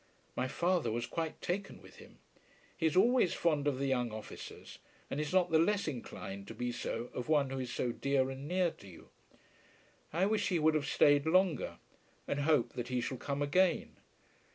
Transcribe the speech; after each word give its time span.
My 0.35 0.47
father 0.47 0.91
was 0.91 1.05
quite 1.05 1.39
taken 1.43 1.79
with 1.79 1.97
him. 1.97 2.17
He 2.75 2.87
is 2.87 2.95
always 2.97 3.35
fond 3.35 3.67
of 3.67 3.77
the 3.77 3.85
young 3.85 4.11
officers, 4.11 4.79
and 5.11 5.21
is 5.21 5.31
not 5.31 5.51
the 5.51 5.59
less 5.59 5.87
inclined 5.87 6.47
to 6.47 6.55
be 6.55 6.71
so 6.71 7.11
of 7.13 7.29
one 7.29 7.51
who 7.51 7.59
is 7.59 7.71
so 7.71 7.91
dear 7.91 8.31
and 8.31 8.47
near 8.47 8.71
to 8.71 8.87
you. 8.87 9.09
I 10.11 10.25
wish 10.25 10.49
he 10.49 10.57
would 10.57 10.73
have 10.73 10.87
stayed 10.87 11.27
longer, 11.27 11.77
and 12.27 12.39
hope 12.39 12.73
that 12.73 12.87
he 12.87 12.99
shall 12.99 13.17
come 13.17 13.43
again. 13.43 13.97